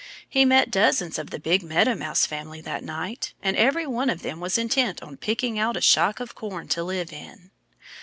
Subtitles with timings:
[0.27, 3.35] He met dozens of the big Meadow Mouse family that night.
[3.43, 6.83] And every one of them was intent on picking out a shock of corn to
[6.83, 7.51] live in.